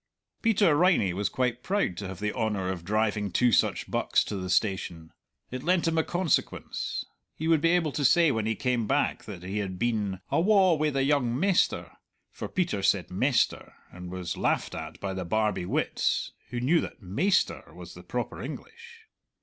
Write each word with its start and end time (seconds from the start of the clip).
Peter 0.41 0.75
Riney 0.75 1.13
was 1.13 1.29
quite 1.29 1.61
proud 1.61 1.95
to 1.97 2.07
have 2.07 2.19
the 2.19 2.33
honour 2.33 2.69
of 2.69 2.83
driving 2.83 3.29
two 3.31 3.51
such 3.51 3.87
bucks 3.87 4.23
to 4.23 4.35
the 4.35 4.49
station. 4.49 5.13
It 5.51 5.61
lent 5.61 5.87
him 5.87 5.99
a 5.99 6.03
consequence; 6.03 7.05
he 7.35 7.47
would 7.47 7.61
be 7.61 7.69
able 7.73 7.91
to 7.91 8.03
say 8.03 8.31
when 8.31 8.47
he 8.47 8.55
came 8.55 8.87
back 8.87 9.25
that 9.25 9.43
he 9.43 9.59
had 9.59 9.77
been 9.77 10.19
"awa 10.31 10.73
wi' 10.73 10.89
the 10.89 11.03
young 11.03 11.39
mester" 11.39 11.91
for 12.31 12.47
Peter 12.47 12.81
said 12.81 13.11
"mester," 13.11 13.75
and 13.91 14.09
was 14.11 14.35
laughed 14.37 14.73
at 14.73 14.99
by 14.99 15.13
the 15.13 15.23
Barbie 15.23 15.67
wits 15.67 16.31
who 16.49 16.59
knew 16.59 16.81
that 16.81 17.03
"maister" 17.03 17.71
was 17.71 17.93
the 17.93 18.01
proper 18.01 18.41
English. 18.41 19.03